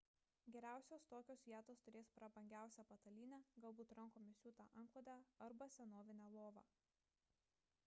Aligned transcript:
geriausios 0.53 1.03
tokios 1.09 1.43
vietos 1.49 1.83
turės 1.87 2.09
prabangiausią 2.15 2.85
patalynę 2.93 3.39
galbūt 3.67 3.95
rankomis 4.01 4.41
siūtą 4.47 4.67
antklodę 4.81 5.19
arba 5.51 5.71
senovinę 5.77 6.33
lovą 6.41 6.67